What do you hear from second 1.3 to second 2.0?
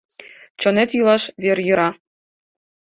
вер йӧра